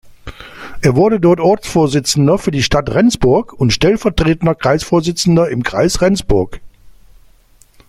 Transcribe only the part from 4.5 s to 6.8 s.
Kreisvorsitzender im Kreis Rendsburg.